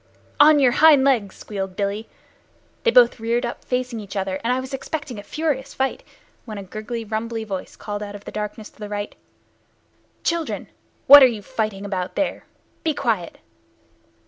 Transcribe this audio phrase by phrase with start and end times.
[0.39, 2.09] "On your hind legs!" squealed Billy.
[2.81, 6.01] They both reared up facing each other, and I was expecting a furious fight,
[6.43, 9.13] when a gurgly, rumbly voice, called out of the darkness to the right
[10.23, 10.69] "Children,
[11.05, 12.45] what are you fighting about there?
[12.83, 13.37] Be quiet."